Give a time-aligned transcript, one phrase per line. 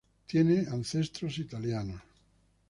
[0.25, 2.01] Tiene ancestros italianos.